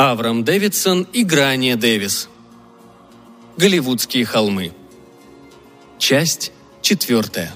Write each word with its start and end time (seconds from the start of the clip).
Аврам 0.00 0.44
Дэвидсон 0.44 1.08
и 1.12 1.24
Грания 1.24 1.74
Дэвис. 1.74 2.28
Голливудские 3.56 4.24
холмы. 4.24 4.70
Часть 5.98 6.52
четвертая. 6.82 7.52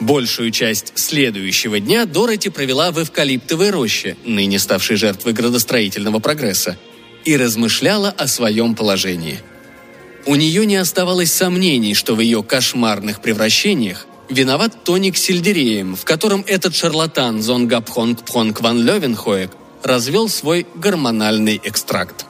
Большую 0.00 0.50
часть 0.50 0.98
следующего 0.98 1.78
дня 1.78 2.06
Дороти 2.06 2.48
провела 2.48 2.90
в 2.90 3.00
эвкалиптовой 3.00 3.70
роще, 3.70 4.16
ныне 4.24 4.58
ставшей 4.58 4.96
жертвой 4.96 5.32
градостроительного 5.32 6.18
прогресса, 6.18 6.76
и 7.24 7.36
размышляла 7.36 8.10
о 8.10 8.26
своем 8.26 8.74
положении. 8.74 9.38
У 10.26 10.34
нее 10.34 10.66
не 10.66 10.74
оставалось 10.74 11.32
сомнений, 11.32 11.94
что 11.94 12.16
в 12.16 12.20
ее 12.20 12.42
кошмарных 12.42 13.22
превращениях 13.22 14.08
виноват 14.30 14.84
тоник 14.84 15.16
с 15.16 15.22
сельдереем, 15.22 15.96
в 15.96 16.04
котором 16.04 16.44
этот 16.46 16.74
шарлатан 16.74 17.42
Зонгапхонг 17.42 18.22
Пхонг 18.24 18.60
Ван 18.60 18.82
Левенхоек 18.82 19.50
развел 19.82 20.28
свой 20.28 20.66
гормональный 20.74 21.60
экстракт. 21.62 22.26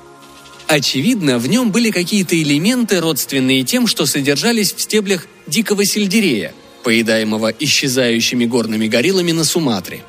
Очевидно, 0.67 1.39
в 1.39 1.49
нем 1.49 1.73
были 1.73 1.91
какие-то 1.91 2.41
элементы, 2.41 3.01
родственные 3.01 3.65
тем, 3.65 3.87
что 3.87 4.07
содержались 4.07 4.73
в 4.73 4.81
стеблях 4.81 5.27
дикого 5.47 5.85
сельдерея, 5.85 6.55
поедаемого 6.85 7.53
исчезающими 7.59 8.47
горными 8.47 8.87
гориллами 8.87 9.33
на 9.33 9.45
Суматре. 9.45 10.03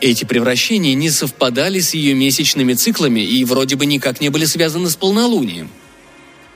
Эти 0.00 0.24
превращения 0.24 0.94
не 0.94 1.10
совпадали 1.10 1.80
с 1.80 1.94
ее 1.94 2.14
месячными 2.14 2.74
циклами 2.74 3.20
и 3.20 3.44
вроде 3.44 3.76
бы 3.76 3.86
никак 3.86 4.20
не 4.20 4.28
были 4.28 4.44
связаны 4.44 4.88
с 4.88 4.96
полнолунием. 4.96 5.68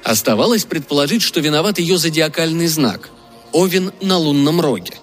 Оставалось 0.04 0.64
предположить, 0.64 1.22
что 1.22 1.40
виноват 1.40 1.78
ее 1.78 1.98
зодиакальный 1.98 2.68
знак– 2.68 3.10
Овен 3.52 3.92
на 4.00 4.18
лунном 4.18 4.60
роге. 4.60 4.94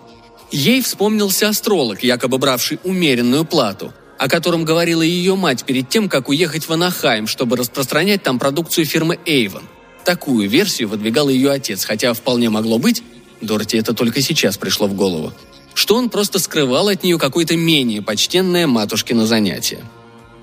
Ей 0.51 0.81
вспомнился 0.81 1.49
астролог, 1.49 2.03
якобы 2.03 2.37
бравший 2.37 2.79
умеренную 2.83 3.45
плату, 3.45 3.93
о 4.17 4.29
котором 4.29 4.63
говорила 4.63 5.01
ее 5.01 5.35
мать 5.35 5.65
перед 5.65 5.89
тем, 5.89 6.07
как 6.07 6.29
уехать 6.29 6.67
в 6.67 6.71
Анахайм, 6.71 7.27
чтобы 7.27 7.57
распространять 7.57 8.23
там 8.23 8.39
продукцию 8.39 8.85
фирмы 8.85 9.19
Эйвен. 9.25 9.63
Такую 10.05 10.49
версию 10.49 10.87
выдвигал 10.87 11.27
ее 11.27 11.51
отец, 11.51 11.83
хотя 11.83 12.13
вполне 12.13 12.49
могло 12.49 12.77
быть, 12.79 13.03
Дороти 13.41 13.77
это 13.77 13.93
только 13.93 14.21
сейчас 14.21 14.57
пришло 14.57 14.87
в 14.87 14.95
голову, 14.95 15.31
что 15.75 15.95
он 15.95 16.09
просто 16.09 16.39
скрывал 16.39 16.87
от 16.87 17.03
нее 17.03 17.19
какое-то 17.19 17.55
менее 17.55 18.01
почтенное 18.01 18.65
матушкино 18.65 19.27
занятие. 19.27 19.79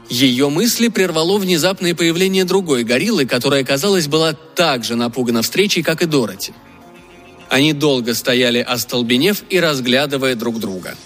Ее 0.08 0.48
мысли 0.48 0.88
прервало 0.88 1.38
внезапное 1.38 1.94
появление 1.94 2.44
другой 2.44 2.84
гориллы, 2.84 3.26
которая, 3.26 3.64
казалось, 3.64 4.06
была 4.06 4.34
так 4.34 4.84
же 4.84 4.94
напугана 4.94 5.42
встречей, 5.42 5.82
как 5.82 6.02
и 6.02 6.06
Дороти– 6.06 6.52
они 7.48 7.72
долго 7.72 8.14
стояли 8.14 8.58
остолбенев 8.58 9.42
и 9.50 9.60
разглядывая 9.60 10.34
друг 10.34 10.58
друга. 10.58 10.96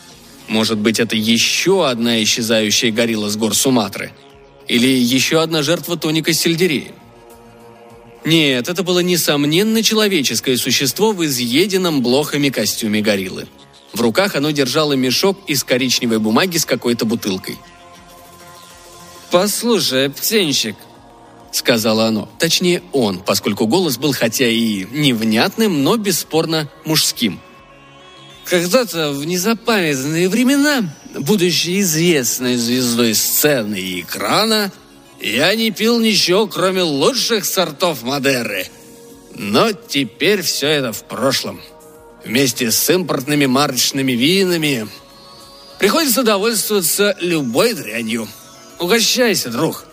Может 0.48 0.78
быть, 0.78 0.98
это 0.98 1.14
еще 1.14 1.88
одна 1.88 2.22
исчезающая 2.22 2.90
горилла 2.90 3.28
с 3.28 3.36
гор 3.36 3.54
Суматры? 3.54 4.12
Или 4.66 4.86
еще 4.88 5.42
одна 5.42 5.62
жертва 5.62 5.96
тоника 5.96 6.32
сельдерея? 6.32 6.92
Нет, 8.24 8.68
это 8.68 8.82
было 8.82 9.00
несомненно 9.00 9.82
человеческое 9.82 10.56
существо 10.56 11.12
в 11.12 11.24
изъеденном 11.24 12.02
блохами 12.02 12.48
костюме 12.48 13.00
гориллы. 13.00 13.46
В 13.92 14.00
руках 14.00 14.36
оно 14.36 14.50
держало 14.50 14.94
мешок 14.94 15.38
из 15.46 15.64
коричневой 15.64 16.18
бумаги 16.18 16.58
с 16.58 16.64
какой-то 16.64 17.04
бутылкой. 17.04 17.56
«Послушай, 19.30 20.10
птенчик,— 20.10 20.76
сказала 21.52 22.06
оно. 22.06 22.28
Точнее, 22.38 22.82
он, 22.92 23.18
поскольку 23.20 23.66
голос 23.66 23.98
был 23.98 24.12
хотя 24.12 24.46
и 24.46 24.84
невнятным, 24.90 25.82
но 25.82 25.96
бесспорно 25.96 26.70
мужским. 26.84 27.40
Когда-то 28.44 29.12
в 29.12 29.26
незапамятные 29.26 30.28
времена, 30.28 30.94
будучи 31.14 31.80
известной 31.80 32.56
звездой 32.56 33.14
сцены 33.14 33.76
и 33.76 34.00
экрана, 34.00 34.72
я 35.20 35.54
не 35.54 35.70
пил 35.70 36.00
ничего, 36.00 36.46
кроме 36.46 36.82
лучших 36.82 37.44
сортов 37.44 38.02
Мадеры. 38.02 38.68
Но 39.34 39.72
теперь 39.72 40.42
все 40.42 40.68
это 40.68 40.92
в 40.92 41.04
прошлом. 41.04 41.60
Вместе 42.24 42.70
с 42.70 42.90
импортными 42.90 43.46
марочными 43.46 44.12
винами 44.12 44.88
приходится 45.78 46.22
довольствоваться 46.22 47.16
любой 47.20 47.74
дрянью. 47.74 48.28
Угощайся, 48.78 49.50
друг. 49.50 49.87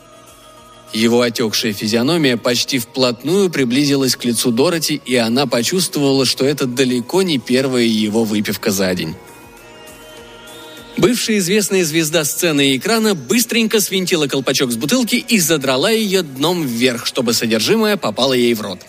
Его 0.96 1.20
отекшая 1.20 1.74
физиономия 1.74 2.38
почти 2.38 2.80
вплотную 2.80 3.50
приблизилась 3.50 4.16
к 4.16 4.24
лицу 4.24 4.50
Дороти, 4.52 5.02
и 5.06 5.18
она 5.18 5.46
почувствовала, 5.46 6.26
что 6.26 6.46
это 6.46 6.68
далеко 6.68 7.22
не 7.22 7.38
первая 7.38 7.84
его 7.84 8.24
выпивка 8.24 8.72
за 8.72 8.96
день. 8.96 9.14
Бывшая 10.96 11.40
известная 11.40 11.84
звезда 11.84 12.24
сцены 12.24 12.70
и 12.70 12.78
экрана 12.78 13.14
быстренько 13.14 13.82
свинтила 13.82 14.28
колпачок 14.28 14.72
с 14.72 14.78
бутылки 14.78 15.16
и 15.16 15.38
задрала 15.38 15.92
ее 15.92 16.22
дном 16.22 16.66
вверх, 16.66 17.06
чтобы 17.06 17.34
содержимое 17.34 17.98
попало 17.98 18.32
ей 18.32 18.54
в 18.54 18.62
рот. 18.62 18.80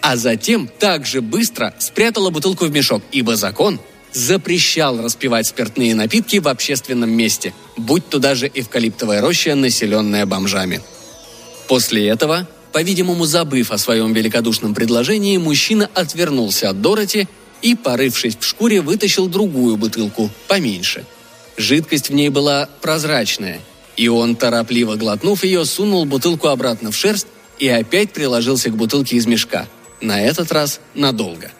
А 0.00 0.16
затем 0.16 0.66
также 0.66 1.20
быстро 1.20 1.72
спрятала 1.78 2.30
бутылку 2.30 2.64
в 2.64 2.72
мешок, 2.72 3.04
ибо 3.12 3.36
закон 3.36 3.78
запрещал 4.12 5.00
распивать 5.00 5.46
спиртные 5.46 5.94
напитки 5.94 6.38
в 6.38 6.48
общественном 6.48 7.10
месте, 7.10 7.54
будь 7.76 8.08
то 8.08 8.18
даже 8.18 8.50
эвкалиптовая 8.52 9.20
роща, 9.20 9.54
населенная 9.54 10.26
бомжами. 10.26 10.82
После 11.72 12.06
этого, 12.08 12.46
по-видимому, 12.70 13.24
забыв 13.24 13.70
о 13.72 13.78
своем 13.78 14.12
великодушном 14.12 14.74
предложении, 14.74 15.38
мужчина 15.38 15.88
отвернулся 15.94 16.68
от 16.68 16.82
Дороти 16.82 17.28
и, 17.62 17.74
порывшись 17.74 18.36
в 18.38 18.44
шкуре, 18.44 18.82
вытащил 18.82 19.26
другую 19.26 19.78
бутылку, 19.78 20.28
поменьше. 20.48 21.06
Жидкость 21.56 22.10
в 22.10 22.12
ней 22.12 22.28
была 22.28 22.68
прозрачная, 22.82 23.58
и 23.96 24.06
он, 24.08 24.36
торопливо 24.36 24.96
глотнув 24.96 25.44
ее, 25.44 25.64
сунул 25.64 26.04
бутылку 26.04 26.48
обратно 26.48 26.90
в 26.90 26.94
шерсть 26.94 27.26
и 27.58 27.68
опять 27.68 28.12
приложился 28.12 28.68
к 28.68 28.76
бутылке 28.76 29.16
из 29.16 29.24
мешка, 29.26 29.66
на 30.02 30.20
этот 30.20 30.52
раз 30.52 30.78
надолго. 30.94 31.50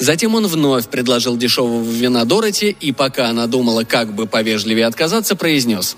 Затем 0.00 0.34
он 0.34 0.48
вновь 0.48 0.88
предложил 0.88 1.36
дешевого 1.36 1.88
вина 1.88 2.24
Дороти, 2.24 2.76
и 2.80 2.90
пока 2.90 3.28
она 3.28 3.46
думала, 3.46 3.84
как 3.84 4.12
бы 4.12 4.26
повежливее 4.26 4.86
отказаться, 4.86 5.36
произнес 5.36 5.96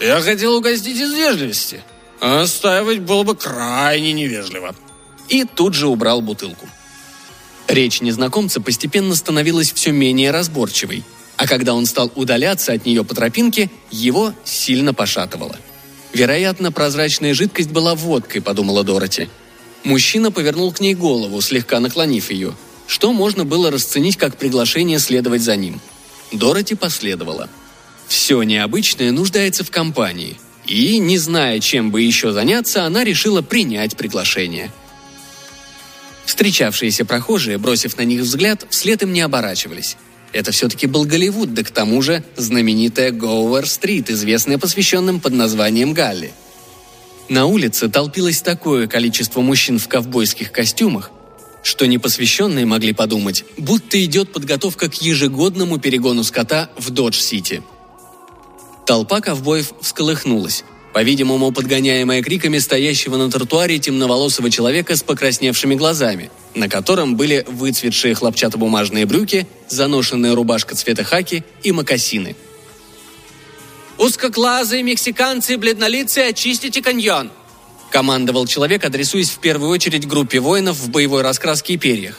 «Я 0.00 0.22
хотел 0.22 0.54
угостить 0.54 0.96
из 0.96 1.12
вежливости», 1.12 1.82
Оставить 2.20 3.02
было 3.02 3.22
бы 3.22 3.36
крайне 3.36 4.12
невежливо. 4.12 4.74
И 5.28 5.44
тут 5.44 5.74
же 5.74 5.86
убрал 5.86 6.22
бутылку. 6.22 6.68
Речь 7.68 8.00
незнакомца 8.00 8.60
постепенно 8.60 9.14
становилась 9.14 9.72
все 9.72 9.90
менее 9.90 10.30
разборчивой, 10.30 11.04
а 11.36 11.46
когда 11.46 11.74
он 11.74 11.84
стал 11.84 12.10
удаляться 12.14 12.72
от 12.72 12.86
нее 12.86 13.04
по 13.04 13.14
тропинке, 13.14 13.70
его 13.90 14.32
сильно 14.44 14.94
пошатывало. 14.94 15.56
Вероятно, 16.12 16.72
прозрачная 16.72 17.34
жидкость 17.34 17.70
была 17.70 17.94
водкой, 17.94 18.40
подумала 18.40 18.84
Дороти. 18.84 19.28
Мужчина 19.84 20.30
повернул 20.30 20.72
к 20.72 20.80
ней 20.80 20.94
голову, 20.94 21.40
слегка 21.40 21.80
наклонив 21.80 22.30
ее, 22.30 22.54
что 22.86 23.12
можно 23.12 23.44
было 23.44 23.70
расценить 23.70 24.16
как 24.16 24.36
приглашение 24.36 24.98
следовать 24.98 25.42
за 25.42 25.56
ним. 25.56 25.80
Дороти 26.32 26.74
последовала. 26.74 27.48
Все 28.08 28.42
необычное 28.42 29.10
нуждается 29.10 29.64
в 29.64 29.70
компании– 29.70 30.38
и, 30.66 30.98
не 30.98 31.18
зная, 31.18 31.60
чем 31.60 31.90
бы 31.90 32.02
еще 32.02 32.32
заняться, 32.32 32.84
она 32.84 33.04
решила 33.04 33.42
принять 33.42 33.96
приглашение. 33.96 34.70
Встречавшиеся 36.24 37.04
прохожие, 37.04 37.58
бросив 37.58 37.96
на 37.96 38.02
них 38.02 38.22
взгляд, 38.22 38.66
вслед 38.68 39.02
им 39.02 39.12
не 39.12 39.20
оборачивались. 39.20 39.96
Это 40.32 40.50
все-таки 40.50 40.86
был 40.86 41.04
Голливуд, 41.04 41.54
да 41.54 41.62
к 41.62 41.70
тому 41.70 42.02
же 42.02 42.24
знаменитая 42.36 43.12
Гоуэр-стрит, 43.12 44.10
известная 44.10 44.58
посвященным 44.58 45.20
под 45.20 45.34
названием 45.34 45.92
Галли. 45.92 46.32
На 47.28 47.46
улице 47.46 47.88
толпилось 47.88 48.42
такое 48.42 48.86
количество 48.86 49.40
мужчин 49.40 49.78
в 49.78 49.88
ковбойских 49.88 50.52
костюмах, 50.52 51.10
что 51.62 51.86
непосвященные 51.86 52.66
могли 52.66 52.92
подумать, 52.92 53.44
будто 53.56 54.04
идет 54.04 54.32
подготовка 54.32 54.88
к 54.90 54.94
ежегодному 55.00 55.78
перегону 55.78 56.24
скота 56.24 56.70
в 56.76 56.90
Додж-Сити– 56.90 57.62
Толпа 58.86 59.20
ковбоев 59.20 59.72
всколыхнулась, 59.80 60.62
по-видимому, 60.92 61.50
подгоняемая 61.50 62.22
криками 62.22 62.58
стоящего 62.58 63.16
на 63.16 63.28
тротуаре 63.28 63.80
темноволосого 63.80 64.48
человека 64.48 64.94
с 64.94 65.02
покрасневшими 65.02 65.74
глазами, 65.74 66.30
на 66.54 66.68
котором 66.68 67.16
были 67.16 67.44
выцветшие 67.48 68.14
хлопчатобумажные 68.14 69.04
брюки, 69.04 69.48
заношенная 69.68 70.36
рубашка 70.36 70.76
цвета 70.76 71.02
хаки 71.02 71.42
и 71.64 71.72
мокасины. 71.72 72.36
«Узкоглазые 73.98 74.84
мексиканцы 74.84 75.58
бледнолицые, 75.58 76.28
очистите 76.28 76.80
каньон!» 76.80 77.30
командовал 77.90 78.46
человек, 78.46 78.84
адресуясь 78.84 79.30
в 79.30 79.38
первую 79.38 79.70
очередь 79.70 80.06
группе 80.06 80.38
воинов 80.38 80.76
в 80.76 80.90
боевой 80.90 81.22
раскраске 81.22 81.74
и 81.74 81.76
перьях. 81.76 82.18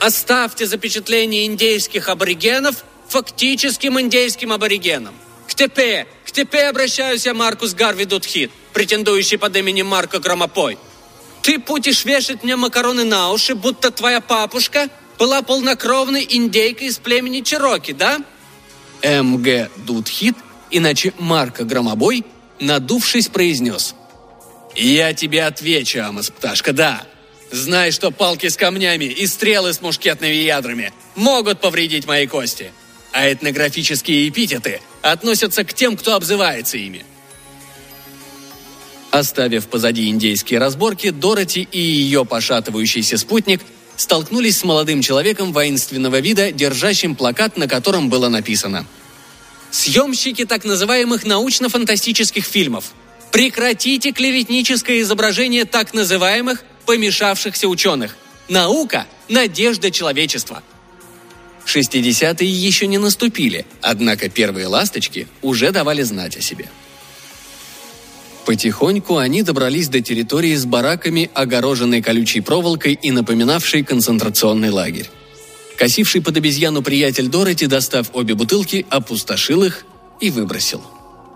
«Оставьте 0.00 0.66
запечатление 0.66 1.46
индейских 1.46 2.08
аборигенов 2.08 2.84
фактическим 3.08 4.00
индейским 4.00 4.52
аборигенам. 4.52 5.14
Тебе, 5.58 6.06
к 6.24 6.30
тебе 6.30 6.68
обращаюсь 6.68 7.26
я, 7.26 7.34
Маркус 7.34 7.74
Гарви 7.74 8.04
Дудхит, 8.04 8.52
претендующий 8.72 9.38
под 9.38 9.56
именем 9.56 9.88
Марко 9.88 10.20
Громопой. 10.20 10.78
Ты 11.42 11.58
будешь 11.58 12.04
вешать 12.04 12.44
мне 12.44 12.54
макароны 12.54 13.02
на 13.02 13.32
уши, 13.32 13.56
будто 13.56 13.90
твоя 13.90 14.20
папушка 14.20 14.88
была 15.18 15.42
полнокровной 15.42 16.24
индейкой 16.30 16.86
из 16.86 16.98
племени 16.98 17.40
Чироки, 17.40 17.90
да?» 17.90 18.20
МГ 19.02 19.68
Дудхит, 19.78 20.36
иначе 20.70 21.12
Марка 21.18 21.64
Громобой, 21.64 22.24
надувшись, 22.60 23.26
произнес. 23.26 23.96
«Я 24.76 25.12
тебе 25.12 25.42
отвечу, 25.42 26.04
Амос, 26.04 26.30
пташка, 26.30 26.72
да. 26.72 27.02
Знай, 27.50 27.90
что 27.90 28.12
палки 28.12 28.46
с 28.46 28.56
камнями 28.56 29.06
и 29.06 29.26
стрелы 29.26 29.72
с 29.72 29.80
мушкетными 29.80 30.34
ядрами 30.34 30.92
могут 31.16 31.60
повредить 31.60 32.06
мои 32.06 32.28
кости, 32.28 32.70
а 33.10 33.32
этнографические 33.32 34.28
эпитеты 34.28 34.80
относятся 35.02 35.64
к 35.64 35.74
тем, 35.74 35.96
кто 35.96 36.14
обзывается 36.14 36.76
ими. 36.76 37.04
Оставив 39.10 39.68
позади 39.68 40.08
индейские 40.08 40.60
разборки, 40.60 41.10
Дороти 41.10 41.66
и 41.70 41.80
ее 41.80 42.24
пошатывающийся 42.24 43.16
спутник 43.16 43.62
столкнулись 43.96 44.58
с 44.58 44.64
молодым 44.64 45.02
человеком 45.02 45.52
воинственного 45.52 46.20
вида, 46.20 46.52
держащим 46.52 47.16
плакат, 47.16 47.56
на 47.56 47.66
котором 47.66 48.10
было 48.10 48.28
написано 48.28 48.86
«Съемщики 49.70 50.44
так 50.44 50.64
называемых 50.64 51.24
научно-фантастических 51.24 52.44
фильмов. 52.44 52.92
Прекратите 53.32 54.12
клеветническое 54.12 55.00
изображение 55.00 55.64
так 55.64 55.94
называемых 55.94 56.62
помешавшихся 56.86 57.66
ученых. 57.68 58.16
Наука– 58.48 59.06
надежда 59.28 59.90
человечества». 59.90 60.62
60-е 61.68 62.48
еще 62.48 62.86
не 62.86 62.98
наступили, 62.98 63.66
однако 63.80 64.28
первые 64.28 64.66
ласточки 64.66 65.26
уже 65.42 65.70
давали 65.70 66.02
знать 66.02 66.36
о 66.36 66.40
себе. 66.40 66.66
Потихоньку 68.46 69.18
они 69.18 69.42
добрались 69.42 69.88
до 69.88 70.00
территории 70.00 70.54
с 70.54 70.64
бараками, 70.64 71.30
огороженной 71.34 72.00
колючей 72.00 72.40
проволокой 72.40 72.94
и 72.94 73.10
напоминавшей 73.10 73.84
концентрационный 73.84 74.70
лагерь. 74.70 75.10
Косивший 75.76 76.22
под 76.22 76.38
обезьяну 76.38 76.82
приятель 76.82 77.28
Дороти, 77.28 77.66
достав 77.66 78.08
обе 78.14 78.34
бутылки, 78.34 78.86
опустошил 78.88 79.64
их 79.64 79.84
и 80.20 80.30
выбросил. 80.30 80.82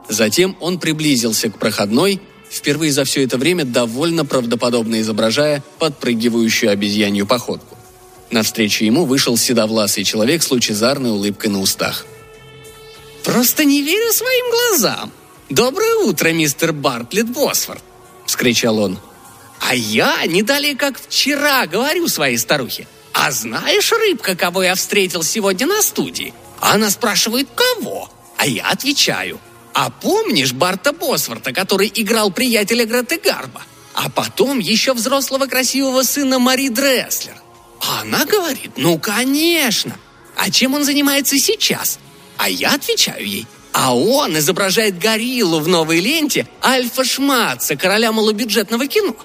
Затем 0.08 0.56
он 0.60 0.78
приблизился 0.78 1.50
к 1.50 1.58
проходной, 1.58 2.18
впервые 2.50 2.92
за 2.92 3.04
все 3.04 3.22
это 3.24 3.36
время 3.36 3.66
довольно 3.66 4.24
правдоподобно 4.24 5.00
изображая 5.02 5.62
подпрыгивающую 5.78 6.72
обезьянью 6.72 7.26
походку. 7.26 7.76
Навстречу 8.32 8.84
ему 8.84 9.04
вышел 9.04 9.36
седовласый 9.36 10.04
человек 10.04 10.42
с 10.42 10.50
лучезарной 10.50 11.10
улыбкой 11.10 11.50
на 11.50 11.60
устах. 11.60 12.06
«Просто 13.22 13.64
не 13.64 13.82
верю 13.82 14.10
своим 14.12 14.50
глазам!» 14.50 15.12
«Доброе 15.50 15.96
утро, 15.96 16.30
мистер 16.30 16.72
Бартлетт 16.72 17.28
Босфорд!»— 17.28 17.82
вскричал 18.26 18.78
он. 18.78 18.98
«А 19.60 19.74
я 19.74 20.24
не 20.26 20.42
далее, 20.42 20.74
как 20.74 20.98
вчера, 20.98 21.66
говорю 21.66 22.08
своей 22.08 22.38
старухе. 22.38 22.88
А 23.12 23.30
знаешь, 23.30 23.92
рыбка, 23.92 24.34
кого 24.34 24.62
я 24.62 24.74
встретил 24.74 25.22
сегодня 25.22 25.66
на 25.66 25.82
студии? 25.82 26.32
Она 26.58 26.88
спрашивает, 26.88 27.48
кого? 27.54 28.10
А 28.38 28.46
я 28.46 28.70
отвечаю. 28.70 29.38
А 29.74 29.90
помнишь 29.90 30.54
Барта 30.54 30.94
Босфорта, 30.94 31.52
который 31.52 31.92
играл 31.94 32.30
приятеля 32.30 32.86
Греты 32.86 33.20
Гарба? 33.22 33.62
А 33.92 34.08
потом 34.08 34.58
еще 34.58 34.94
взрослого 34.94 35.46
красивого 35.46 36.02
сына 36.02 36.38
Мари 36.38 36.68
Дресслер. 36.68 37.41
А 37.82 38.02
она 38.02 38.24
говорит, 38.24 38.72
ну, 38.76 38.98
конечно. 38.98 39.96
А 40.36 40.50
чем 40.50 40.74
он 40.74 40.84
занимается 40.84 41.36
сейчас? 41.36 41.98
А 42.36 42.48
я 42.48 42.74
отвечаю 42.74 43.26
ей, 43.26 43.46
а 43.72 43.94
он 43.96 44.38
изображает 44.38 44.98
гориллу 44.98 45.60
в 45.60 45.68
новой 45.68 46.00
ленте 46.00 46.46
Альфа 46.62 47.04
Шматца, 47.04 47.76
короля 47.76 48.12
малобюджетного 48.12 48.86
кино. 48.86 49.16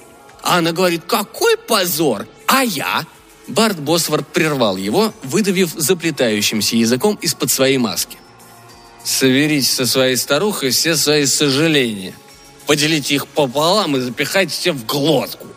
А 0.41 0.57
она 0.57 0.71
говорит, 0.71 1.03
какой 1.05 1.57
позор! 1.57 2.27
А 2.47 2.63
я? 2.63 3.05
Барт 3.47 3.79
Босворд 3.79 4.27
прервал 4.27 4.75
его, 4.75 5.13
выдавив 5.23 5.71
заплетающимся 5.75 6.75
языком 6.75 7.17
из-под 7.21 7.51
своей 7.51 7.77
маски. 7.77 8.17
«Соберите 9.03 9.71
со 9.71 9.85
своей 9.85 10.17
старухой 10.17 10.71
все 10.71 10.97
свои 10.97 11.25
сожаления. 11.25 12.13
Поделите 12.65 13.15
их 13.15 13.27
пополам 13.27 13.95
и 13.95 14.01
запихайте 14.01 14.51
все 14.51 14.71
в 14.73 14.85
глотку». 14.85 15.47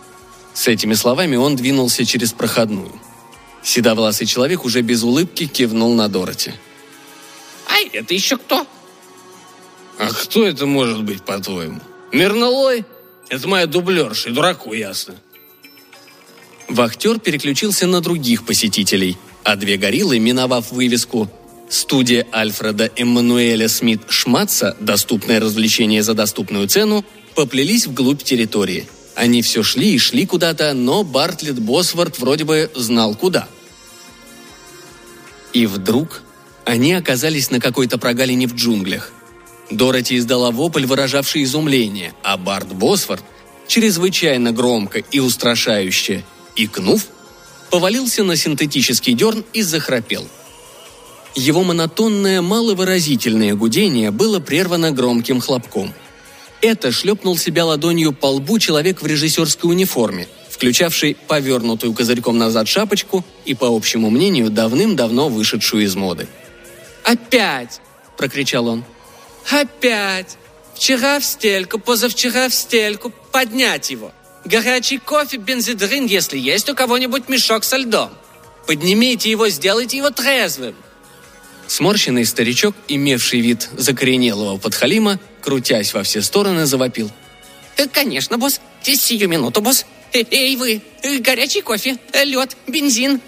С 0.55 0.69
этими 0.69 0.95
словами 0.95 1.37
он 1.37 1.57
двинулся 1.57 2.05
через 2.05 2.33
проходную. 2.33 2.93
Седовласый 3.63 4.27
человек 4.27 4.65
уже 4.65 4.83
без 4.83 5.03
улыбки 5.03 5.47
кивнул 5.47 5.95
на 5.95 6.09
Дороти. 6.09 6.53
«А 7.67 7.77
это 7.93 8.15
еще 8.15 8.37
кто?» 8.37 8.67
«А 9.99 10.09
кто 10.09 10.47
это 10.47 10.67
может 10.67 11.05
быть, 11.05 11.23
по-твоему? 11.23 11.81
Мирналой? 12.11 12.85
Это 13.29 13.47
моя 13.47 13.67
дублерша, 13.67 14.31
и 14.31 14.33
дураку 14.33 14.73
ясно». 14.73 15.15
Вахтер 16.69 17.19
переключился 17.19 17.87
на 17.87 18.01
других 18.01 18.47
посетителей, 18.47 19.19
а 19.45 19.57
две 19.57 19.77
гориллы, 19.77 20.19
миновав 20.19 20.73
вывеску 20.73 21.29
«Студия 21.69 22.27
Альфреда 22.33 22.91
Эммануэля 22.97 23.69
Смит 23.69 24.03
Шматца. 24.09 24.77
Доступное 24.81 25.39
развлечение 25.39 26.03
за 26.03 26.15
доступную 26.15 26.67
цену», 26.67 27.05
поплелись 27.35 27.87
вглубь 27.87 28.23
территории. 28.23 28.89
Они 29.21 29.43
все 29.43 29.63
шли 29.63 29.95
и 29.95 29.99
шли 29.99 30.27
куда-то, 30.27 30.73
но 30.73 31.05
Бартлетт 31.05 31.59
Босворд 31.59 32.19
вроде 32.19 32.45
бы 32.45 32.71
знал 32.75 33.15
куда. 33.15 33.49
И 35.53 35.67
вдруг 35.67 36.23
они 36.65 36.95
оказались 36.95 37.51
на 37.51 37.61
какой-то 37.61 37.99
прогалине 37.99 38.49
в 38.49 38.55
джунглях– 38.55 39.13
Дороти 39.71 40.17
издала 40.17 40.51
вопль, 40.51 40.85
выражавший 40.85 41.45
изумление, 41.45 42.13
а 42.23 42.37
Барт 42.37 42.73
Босфорд, 42.73 43.23
чрезвычайно 43.69 44.53
громко 44.53 44.99
и 44.99 45.21
устрашающе, 45.21 46.25
икнув, 46.57 47.07
повалился 47.71 48.25
на 48.25 48.37
синтетический 48.37 49.15
дерн 49.15 49.45
и 49.53 49.63
захрапел. 49.63 50.27
Его 51.37 51.63
монотонное, 51.63 52.43
маловыразительное 52.43 53.55
гудение 53.55 54.11
было 54.11 54.41
прервано 54.41 54.91
громким 54.91 55.41
хлопком. 55.41 55.95
Это 56.63 56.93
шлепнул 56.93 57.37
себя 57.37 57.65
ладонью 57.65 58.13
по 58.13 58.27
лбу 58.27 58.59
человек 58.59 59.03
в 59.03 59.07
режиссерской 59.07 59.71
униформе, 59.71 60.29
включавший 60.51 61.17
повернутую 61.27 61.95
козырьком 61.95 62.37
назад 62.37 62.69
шапочку 62.69 63.25
и, 63.45 63.55
по 63.55 63.67
общему 63.75 64.11
мнению, 64.11 64.51
давным-давно 64.51 65.29
вышедшую 65.29 65.85
из 65.85 65.97
моды. 65.97 66.29
«Опять!»– 67.05 67.81
прокричал 68.19 68.69
он. 68.69 68.85
Опять! 69.49 70.37
Вчера 70.75 71.19
в 71.19 71.25
стельку, 71.25 71.79
позавчера 71.79 72.49
в 72.49 72.55
стельку. 72.55 73.13
Поднять 73.33 73.91
его. 73.91 74.13
Горячий 74.45 74.99
кофе, 74.99 75.37
бензидрин, 75.37 76.07
если 76.07 76.39
есть 76.39 76.71
у 76.71 76.75
кого-нибудь 76.75 77.29
мешок 77.29 77.65
со 77.65 77.77
льдом. 77.77 78.11
Поднимите 78.67 79.31
его, 79.31 79.49
сделайте 79.49 79.99
его 79.99 80.11
трезвым. 80.11 80.75
Сморщенный 81.71 82.25
старичок, 82.25 82.75
имевший 82.89 83.41
вид 83.41 83.69
закоренелого 83.77 84.59
подхалима, 84.59 85.21
крутясь 85.41 85.95
во 85.95 86.03
все 86.03 86.21
стороны, 86.21 86.67
завопил. 86.67 87.11
«Э, 87.77 87.87
«Конечно, 87.87 88.39
босс. 88.39 88.61
Сию 88.83 89.29
минуту, 89.29 89.63
босс. 89.63 89.87
Э, 90.13 90.25
эй, 90.31 90.57
вы, 90.57 90.83
э, 91.03 91.19
горячий 91.19 91.63
кофе, 91.63 91.97
лед, 92.25 92.57
бензин». 92.67 93.21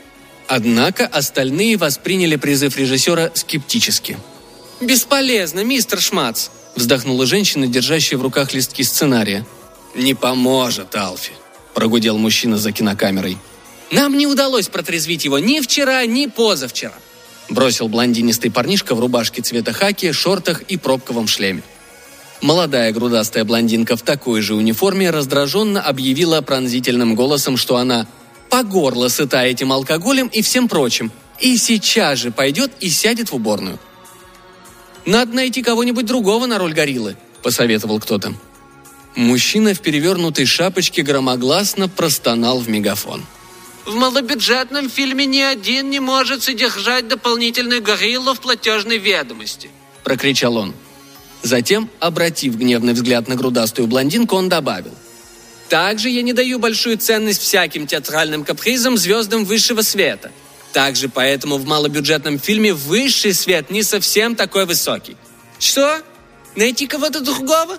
Однако 0.48 1.06
остальные 1.06 1.76
восприняли 1.76 2.36
призыв 2.36 2.76
режиссера 2.76 3.30
скептически– 3.34 4.18
«Бесполезно, 4.82 5.62
мистер 5.62 6.00
Шмац!»– 6.00 6.48
вздохнула 6.74 7.24
женщина, 7.24 7.68
держащая 7.68 8.18
в 8.18 8.22
руках 8.22 8.52
листки 8.52 8.82
сценария. 8.82 9.46
«Не 9.94 10.14
поможет, 10.14 10.96
Алфи!»– 10.96 11.30
прогудел 11.74 12.18
мужчина 12.18 12.58
за 12.58 12.72
кинокамерой. 12.72 13.38
«Нам 13.92 14.18
не 14.18 14.26
удалось 14.26 14.66
протрезвить 14.66 15.24
его 15.24 15.38
ни 15.38 15.60
вчера, 15.60 16.04
ни 16.04 16.26
позавчера!» 16.26 16.94
Бросил 17.52 17.88
блондинистый 17.88 18.50
парнишка 18.50 18.94
в 18.94 19.00
рубашке 19.00 19.42
цвета 19.42 19.72
хаки, 19.72 20.10
шортах 20.12 20.62
и 20.62 20.76
пробковом 20.76 21.28
шлеме. 21.28 21.62
Молодая 22.40 22.92
грудастая 22.92 23.44
блондинка 23.44 23.96
в 23.96 24.02
такой 24.02 24.40
же 24.40 24.54
униформе 24.54 25.10
раздраженно 25.10 25.80
объявила 25.80 26.40
пронзительным 26.40 27.14
голосом, 27.14 27.56
что 27.56 27.76
она 27.76 28.06
по 28.50 28.64
горло 28.64 29.08
сыта 29.08 29.44
этим 29.44 29.72
алкоголем 29.72 30.26
и 30.26 30.42
всем 30.42 30.68
прочим, 30.68 31.12
и 31.38 31.56
сейчас 31.56 32.18
же 32.18 32.32
пойдет 32.32 32.72
и 32.80 32.90
сядет 32.90 33.30
в 33.30 33.36
уборную– 33.36 33.78
«Надо 35.04 35.34
найти 35.34 35.62
кого-нибудь 35.62 36.06
другого 36.06 36.46
на 36.46 36.58
роль 36.58 36.74
гориллы»,– 36.74 37.16
посоветовал 37.42 37.98
кто-то. 37.98 38.34
Мужчина 39.16 39.74
в 39.74 39.80
перевернутой 39.80 40.46
шапочке 40.46 41.02
громогласно 41.02 41.88
простонал 41.88 42.60
в 42.60 42.68
мегафон. 42.68 43.24
В 43.84 43.94
малобюджетном 43.94 44.88
фильме 44.88 45.26
ни 45.26 45.40
один 45.40 45.90
не 45.90 46.00
может 46.00 46.42
содержать 46.42 47.08
дополнительную 47.08 47.82
гориллу 47.82 48.34
в 48.34 48.40
платежной 48.40 48.98
ведомости. 48.98 49.70
Прокричал 50.04 50.56
он. 50.56 50.74
Затем, 51.42 51.90
обратив 51.98 52.56
гневный 52.56 52.92
взгляд 52.92 53.28
на 53.28 53.34
грудастую 53.34 53.88
блондинку, 53.88 54.36
он 54.36 54.48
добавил. 54.48 54.94
Также 55.68 56.10
я 56.10 56.22
не 56.22 56.32
даю 56.32 56.58
большую 56.58 56.98
ценность 56.98 57.42
всяким 57.42 57.86
театральным 57.86 58.44
капризам 58.44 58.96
звездам 58.96 59.44
высшего 59.44 59.82
света– 59.82 60.30
также 60.72 61.08
поэтому 61.08 61.58
в 61.58 61.66
малобюджетном 61.66 62.38
фильме 62.38 62.72
высший 62.72 63.34
свет 63.34 63.70
не 63.70 63.82
совсем 63.82 64.34
такой 64.34 64.64
высокий. 64.64 65.16
Что? 65.58 66.00
Найти 66.56 66.86
кого-то 66.86 67.20
другого? 67.20 67.78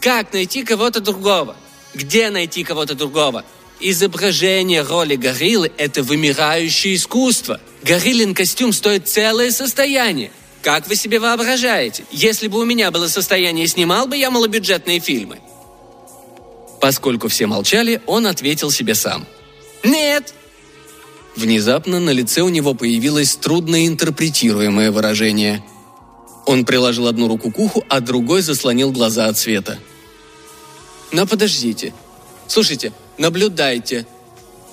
Как 0.00 0.32
найти 0.32 0.64
кого-то 0.64 1.00
другого? 1.00 1.56
Где 1.94 2.30
найти 2.30 2.64
кого-то 2.64 2.94
другого? 2.94 3.44
Изображение 3.80 4.82
роли 4.82 5.16
гориллы– 5.16 5.72
это 5.78 6.02
вымирающее 6.02 6.94
искусство. 6.94 7.60
Гориллин 7.82 8.34
костюм 8.34 8.72
стоит 8.72 9.08
целое 9.08 9.50
состояние. 9.50 10.30
Как 10.62 10.88
вы 10.88 10.96
себе 10.96 11.18
воображаете? 11.18 12.04
Если 12.10 12.48
бы 12.48 12.58
у 12.60 12.64
меня 12.64 12.90
было 12.90 13.08
состояние, 13.08 13.66
снимал 13.66 14.06
бы 14.06 14.16
я 14.16 14.30
малобюджетные 14.30 15.00
фильмы? 15.00 15.40
Поскольку 16.80 17.28
все 17.28 17.46
молчали, 17.46 18.00
он 18.06 18.26
ответил 18.26 18.70
себе 18.70 18.94
сам. 18.94 19.26
«Нет!» 19.82 20.34
Внезапно 21.36 21.98
на 21.98 22.10
лице 22.10 22.42
у 22.42 22.48
него 22.48 22.74
появилось 22.74 23.36
трудно 23.36 23.86
интерпретируемое 23.86 24.92
выражение. 24.92 25.64
Он 26.46 26.64
приложил 26.64 27.06
одну 27.06 27.26
руку 27.28 27.50
к 27.50 27.58
уху, 27.58 27.84
а 27.88 28.00
другой 28.00 28.42
заслонил 28.42 28.92
глаза 28.92 29.26
от 29.26 29.36
света. 29.36 29.78
«Но 31.10 31.26
подождите. 31.26 31.92
Слушайте, 32.46 32.92
наблюдайте. 33.18 34.06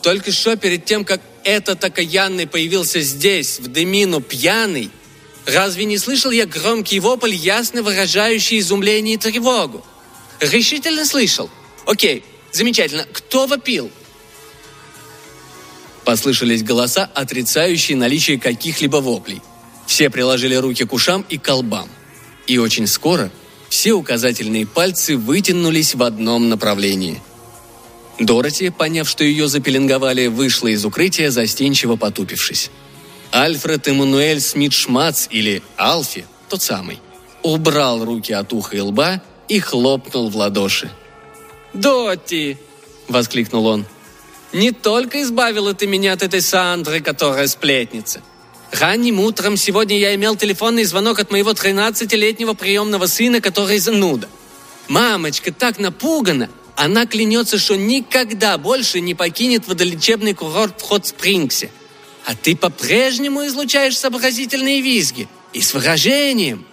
Только 0.02 0.32
что 0.32 0.56
перед 0.56 0.86
тем, 0.86 1.06
как 1.06 1.22
этот 1.44 1.84
окаянный 1.84 2.48
появился 2.48 3.02
здесь, 3.02 3.60
в 3.60 3.72
Демину, 3.72 4.22
пьяный, 4.22 4.90
разве 5.46 5.86
не 5.86 5.98
слышал 5.98 6.32
я 6.32 6.46
громкий 6.46 7.00
вопль, 7.00 7.34
ясно 7.34 7.84
выражающий 7.84 8.60
изумление 8.60 9.16
и 9.16 9.18
тревогу? 9.18 9.86
Решительно 10.40 11.06
слышал? 11.06 11.50
Окей, 11.86 12.24
замечательно. 12.52 13.06
Кто 13.12 13.48
вопил?» 13.48 13.92
Послышались 16.04 16.64
голоса, 16.64 17.10
отрицающие 17.14 17.96
наличие 17.96 18.40
каких-либо 18.40 18.98
воплей. 18.98 19.42
Все 19.86 20.10
приложили 20.10 20.56
руки 20.56 20.84
к 20.86 20.94
ушам 20.94 21.26
и 21.30 21.38
колбам. 21.38 21.90
И 22.48 22.58
очень 22.58 22.88
скоро 22.88 23.32
все 23.70 23.94
указательные 23.94 24.66
пальцы 24.66 25.16
вытянулись 25.16 25.96
в 25.96 26.04
одном 26.04 26.50
направлении. 26.50 27.22
Дороти, 28.20 28.70
поняв, 28.70 29.10
что 29.10 29.24
ее 29.24 29.48
запеленговали, 29.48 30.28
вышла 30.28 30.68
из 30.68 30.86
укрытия, 30.86 31.32
застенчиво 31.32 31.96
потупившись. 31.96 32.70
Альфред 33.32 33.88
Эммануэль 33.88 34.42
Смит-Шмац 34.42 35.28
или 35.30 35.64
Алфи, 35.78 36.26
тот 36.50 36.62
самый, 36.62 37.00
убрал 37.44 38.04
руки 38.04 38.34
от 38.34 38.52
уха 38.54 38.76
и 38.76 38.80
лба 38.82 39.22
и 39.48 39.60
хлопнул 39.60 40.30
в 40.30 40.36
ладоши. 40.36 40.92
«Доти!»— 41.74 42.58
воскликнул 43.08 43.66
он. 43.66 43.86
«Не 44.52 44.72
только 44.72 45.22
избавила 45.22 45.74
ты 45.74 45.88
меня 45.88 46.14
от 46.14 46.24
этой 46.24 46.42
Сандры, 46.42 47.00
которая 47.00 47.48
сплетница. 47.48 48.22
Ранним 48.72 49.20
утром 49.20 49.58
сегодня 49.58 49.98
я 49.98 50.16
имел 50.16 50.36
телефонный 50.36 50.84
звонок 50.84 51.20
от 51.20 51.32
моего 51.32 51.52
13-летнего 51.52 52.54
приемного 52.54 53.06
сына, 53.06 53.42
который 53.42 53.80
зануда. 53.80 54.28
Мамочка 54.88 55.54
так 55.54 55.80
напугана, 55.80 56.50
она 56.84 57.06
клянется, 57.06 57.60
что 57.60 57.76
никогда 57.76 58.58
больше 58.58 59.02
не 59.02 59.14
покинет 59.14 59.68
водолечебный 59.68 60.34
курорт 60.34 60.82
в 60.82 60.84
Хот-Спрингсе. 60.84 61.70
А 62.26 62.34
ты 62.34 62.56
по-прежнему 62.56 63.46
излучаешь 63.46 63.96
сообразительные 63.96 64.82
визги. 64.82 65.28
И 65.54 65.62
с 65.62 65.76
выражением. 65.76 66.66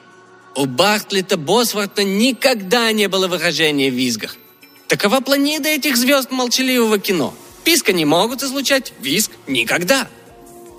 У 0.56 0.64
Бартлета 0.64 1.36
Босворта 1.36 2.04
никогда 2.04 2.90
не 2.92 3.06
было 3.06 3.28
выражения 3.28 3.90
в 3.90 3.94
визгах. 3.94 4.38
Такова 4.86 5.20
планета 5.20 5.68
этих 5.68 5.98
звезд 5.98 6.30
молчаливого 6.30 6.98
кино. 6.98 7.34
Писка 7.62 7.92
не 7.92 8.06
могут 8.06 8.42
излучать, 8.42 8.94
визг 9.02 9.32
никогда. 9.46 10.08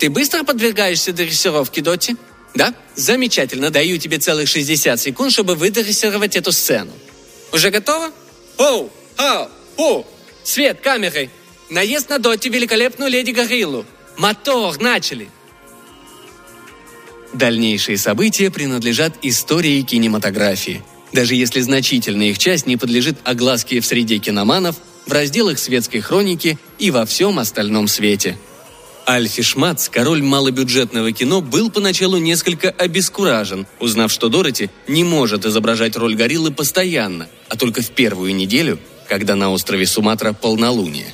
Ты 0.00 0.10
быстро 0.10 0.42
подвергаешься 0.42 1.12
дрессировке, 1.12 1.82
Доти? 1.82 2.16
Да? 2.56 2.74
Замечательно, 2.96 3.70
даю 3.70 3.96
тебе 3.98 4.18
целых 4.18 4.48
60 4.48 4.98
секунд, 4.98 5.30
чтобы 5.30 5.54
выдрессировать 5.54 6.34
эту 6.34 6.50
сцену. 6.50 6.90
Уже 7.52 7.70
готово? 7.70 8.10
Оу, 8.58 8.90
ау, 9.20 9.48
о, 9.76 10.06
свет, 10.42 10.80
камеры. 10.80 11.30
Наезд 11.68 12.08
на 12.08 12.18
Доти 12.18 12.48
великолепную 12.48 13.10
леди 13.10 13.30
Гориллу. 13.30 13.84
Мотор, 14.16 14.80
начали. 14.80 15.28
Дальнейшие 17.32 17.96
события 17.96 18.50
принадлежат 18.50 19.14
истории 19.22 19.82
кинематографии. 19.82 20.82
Даже 21.12 21.34
если 21.34 21.60
значительная 21.60 22.30
их 22.30 22.38
часть 22.38 22.66
не 22.66 22.76
подлежит 22.76 23.18
огласке 23.24 23.80
в 23.80 23.86
среде 23.86 24.18
киноманов, 24.18 24.76
в 25.06 25.12
разделах 25.12 25.58
светской 25.58 26.00
хроники 26.00 26.58
и 26.78 26.90
во 26.90 27.06
всем 27.06 27.38
остальном 27.38 27.88
свете. 27.88 28.36
Альфи 29.08 29.42
Шмац, 29.42 29.88
король 29.88 30.22
малобюджетного 30.22 31.10
кино, 31.12 31.40
был 31.40 31.70
поначалу 31.70 32.18
несколько 32.18 32.70
обескуражен, 32.70 33.66
узнав, 33.80 34.12
что 34.12 34.28
Дороти 34.28 34.70
не 34.86 35.02
может 35.02 35.46
изображать 35.46 35.96
роль 35.96 36.14
гориллы 36.14 36.52
постоянно, 36.52 37.28
а 37.48 37.56
только 37.56 37.82
в 37.82 37.90
первую 37.90 38.34
неделю, 38.34 38.78
когда 39.10 39.34
на 39.34 39.50
острове 39.50 39.88
Суматра 39.88 40.32
полнолуние. 40.32 41.08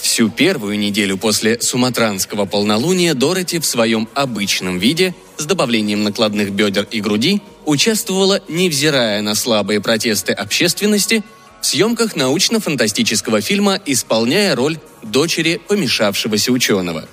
Всю 0.00 0.30
первую 0.30 0.78
неделю 0.78 1.18
после 1.18 1.60
суматранского 1.60 2.46
полнолуния 2.46 3.12
Дороти 3.12 3.58
в 3.58 3.66
своем 3.66 4.08
обычном 4.14 4.78
виде, 4.78 5.14
с 5.36 5.44
добавлением 5.44 6.02
накладных 6.02 6.50
бедер 6.50 6.88
и 6.90 7.02
груди, 7.02 7.42
участвовала, 7.66 8.40
невзирая 8.48 9.20
на 9.20 9.34
слабые 9.34 9.82
протесты 9.82 10.32
общественности, 10.32 11.22
в 11.60 11.66
съемках 11.66 12.16
научно-фантастического 12.16 13.42
фильма, 13.42 13.78
исполняя 13.84 14.56
роль 14.56 14.78
дочери 15.02 15.60
помешавшегося 15.68 16.50
ученого. 16.52 17.06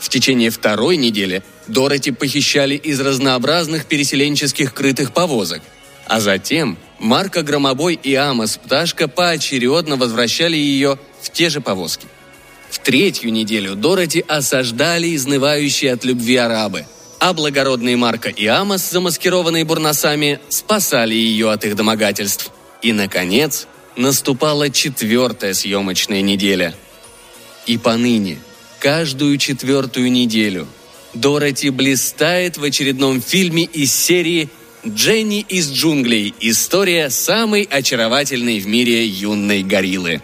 В 0.00 0.08
течение 0.08 0.50
второй 0.50 0.96
недели 0.96 1.44
Дороти 1.68 2.10
похищали 2.10 2.74
из 2.74 2.98
разнообразных 3.00 3.86
переселенческих 3.86 4.74
крытых 4.74 5.12
повозок, 5.12 5.62
а 6.06 6.18
затем 6.18 6.76
Марка 7.00 7.42
Громобой 7.42 7.98
и 8.00 8.14
Амос 8.14 8.58
Пташка 8.58 9.08
поочередно 9.08 9.96
возвращали 9.96 10.56
ее 10.56 10.98
в 11.22 11.30
те 11.30 11.48
же 11.48 11.62
повозки. 11.62 12.06
В 12.68 12.78
третью 12.78 13.32
неделю 13.32 13.74
Дороти 13.74 14.22
осаждали 14.28 15.16
изнывающие 15.16 15.92
от 15.92 16.04
любви 16.04 16.36
арабы, 16.36 16.84
а 17.18 17.32
благородные 17.32 17.96
Марка 17.96 18.28
и 18.28 18.46
Амос, 18.46 18.90
замаскированные 18.90 19.64
бурносами, 19.64 20.40
спасали 20.50 21.14
ее 21.14 21.50
от 21.50 21.64
их 21.64 21.74
домогательств. 21.74 22.50
И, 22.82 22.92
наконец, 22.92 23.66
наступала 23.96 24.68
четвертая 24.68 25.54
съемочная 25.54 26.20
неделя. 26.20 26.74
И 27.66 27.78
поныне, 27.78 28.38
каждую 28.78 29.38
четвертую 29.38 30.12
неделю, 30.12 30.68
Дороти 31.14 31.70
блистает 31.70 32.58
в 32.58 32.62
очередном 32.62 33.20
фильме 33.22 33.64
из 33.64 33.92
серии 33.92 34.50
«Дженни 34.86 35.40
из 35.40 35.70
джунглей. 35.70 36.34
История 36.40 37.10
самой 37.10 37.62
очаровательной 37.62 38.60
в 38.60 38.66
мире 38.66 39.06
юной 39.06 39.62
гориллы». 39.62 40.22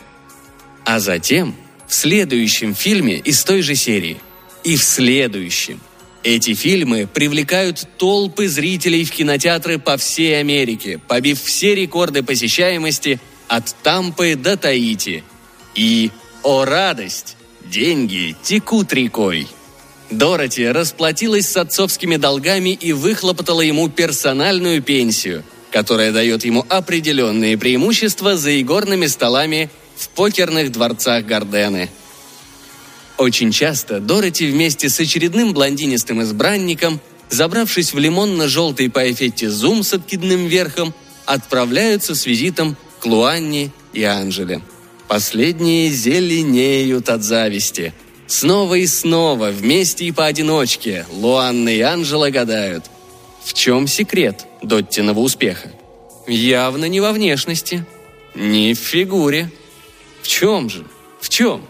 А 0.85 1.01
затем 1.01 1.55
в 1.89 1.95
следующем 1.95 2.75
фильме 2.75 3.17
из 3.17 3.45
той 3.45 3.63
же 3.63 3.75
серии. 3.75 4.19
И 4.65 4.77
в 4.77 4.83
следующем. 4.83 5.81
Эти 6.23 6.55
фильмы 6.55 7.07
привлекают 7.07 7.87
толпы 7.99 8.49
зрителей 8.49 9.05
в 9.05 9.13
кинотеатры 9.13 9.79
по 9.79 9.97
всей 9.97 10.41
Америке, 10.41 10.99
побив 11.07 11.41
все 11.41 11.75
рекорды 11.75 12.25
посещаемости 12.25 13.21
от 13.47 13.75
Тампы 13.83 14.35
до 14.35 14.57
Таити. 14.57 15.23
И, 15.77 16.11
о 16.43 16.65
радость, 16.65 17.37
деньги 17.65 18.35
текут 18.43 18.93
рекой. 18.93 19.47
Дороти 20.11 20.67
расплатилась 20.69 21.49
с 21.49 21.57
отцовскими 21.57 22.17
долгами 22.17 22.71
и 22.71 22.93
выхлопотала 22.93 23.61
ему 23.61 23.89
персональную 23.89 24.81
пенсию, 24.83 25.43
которая 25.71 26.13
дает 26.13 26.45
ему 26.45 26.65
определенные 26.69 27.59
преимущества 27.59 28.37
за 28.37 28.61
игорными 28.61 29.07
столами 29.07 29.69
в 29.97 30.09
покерных 30.11 30.71
дворцах 30.71 31.25
Гардены. 31.25 31.91
Очень 33.19 33.51
часто 33.51 33.99
Дороти 33.99 34.47
вместе 34.47 34.89
с 34.89 35.01
очередным 35.01 35.55
блондинистым 35.55 36.23
избранником, 36.23 37.01
забравшись 37.31 37.93
в 37.93 37.99
лимонно-желтый 37.99 38.91
по 38.91 39.11
эффекте 39.11 39.51
зум 39.51 39.83
с 39.83 39.93
откидным 39.95 40.47
верхом, 40.47 40.95
отправляются 41.25 42.15
с 42.15 42.27
визитом 42.27 42.77
к 43.01 43.07
Луанне 43.07 43.73
и 43.93 44.05
Анжеле. 44.05 44.61
Последние 45.09 45.91
зеленеют 45.91 47.09
от 47.09 47.23
зависти. 47.23 47.95
Снова 48.27 48.75
и 48.75 48.87
снова, 48.87 49.51
вместе 49.51 50.05
и 50.05 50.13
поодиночке, 50.13 51.07
Луанна 51.13 51.69
и 51.69 51.81
Анжела 51.81 52.31
гадают. 52.31 52.85
В 53.45 53.55
чем 53.55 53.87
секрет 53.87 54.47
Доттиного 54.63 55.21
успеха? 55.21 55.71
Явно 56.27 56.87
не 56.87 57.01
во 57.01 57.13
внешности, 57.13 57.85
не 58.35 58.75
в 58.75 58.79
фигуре– 58.79 59.51
в 60.27 60.29
чем 60.29 60.69
же? 60.69 60.85
В 61.21 61.29
чем? 61.29 61.65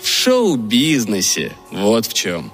В 0.00 0.06
шоу-бизнесе. 0.06 1.52
Вот 1.72 2.06
в 2.06 2.14
чем. 2.14 2.52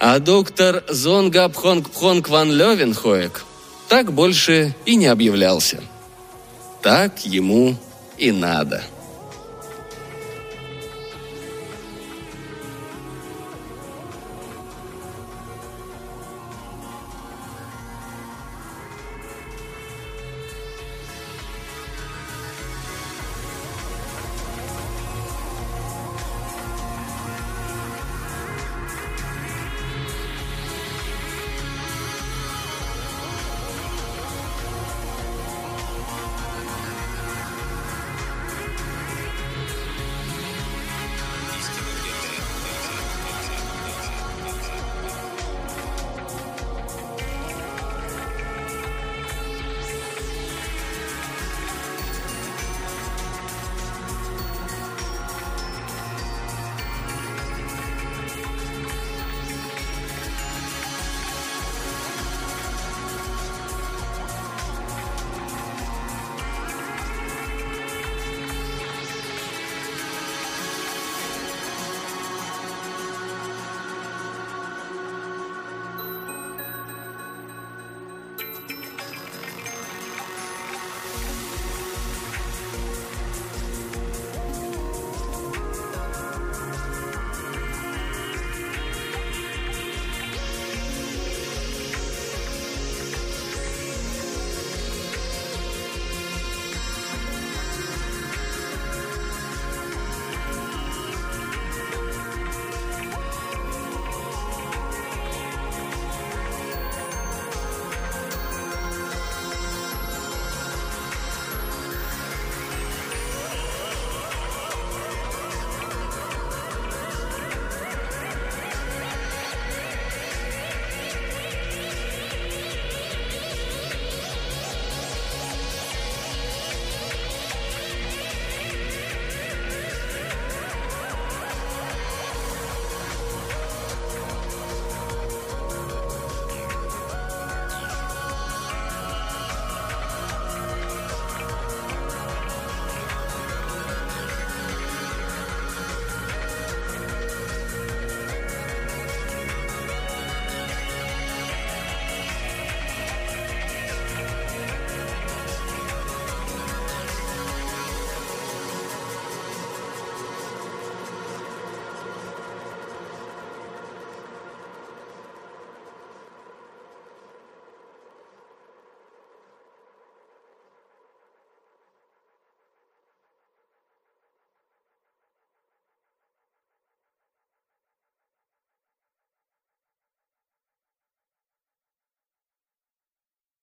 А 0.00 0.18
доктор 0.18 0.82
Зонгап 0.88 1.54
Хонг 1.54 1.88
Пхонг 1.88 2.28
Ван 2.30 2.50
Левенхоек 2.50 3.44
так 3.88 4.12
больше 4.12 4.74
и 4.86 4.96
не 4.96 5.06
объявлялся. 5.06 5.80
Так 6.82 7.24
ему 7.24 7.76
и 8.16 8.32
надо. 8.32 8.82